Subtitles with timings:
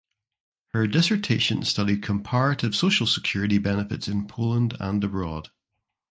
[0.73, 5.49] Her dissertation studied comparative social security benefits in Poland and abroad.